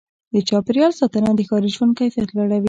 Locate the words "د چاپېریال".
0.33-0.91